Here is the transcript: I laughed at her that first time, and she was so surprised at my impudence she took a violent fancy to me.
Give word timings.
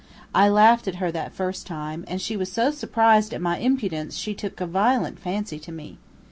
I 0.33 0.49
laughed 0.49 0.87
at 0.87 0.95
her 0.95 1.11
that 1.11 1.31
first 1.31 1.67
time, 1.67 2.05
and 2.07 2.19
she 2.19 2.35
was 2.35 2.51
so 2.51 2.71
surprised 2.71 3.35
at 3.35 3.39
my 3.41 3.59
impudence 3.59 4.15
she 4.15 4.33
took 4.33 4.59
a 4.59 4.65
violent 4.65 5.19
fancy 5.19 5.59
to 5.59 5.71
me. 5.71 5.99